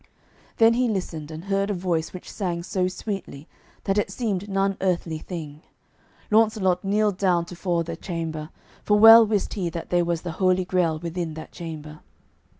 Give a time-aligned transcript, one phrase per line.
[0.57, 3.47] Then he listened, and heard a voice which sang so sweetly
[3.83, 5.61] that it seemed none earthly thing.
[6.31, 8.49] Launcelot kneeled down tofore the chamber,
[8.83, 11.99] for well wist he that there was the Holy Grail within that chamber.